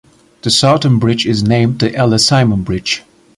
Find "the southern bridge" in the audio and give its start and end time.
0.41-1.27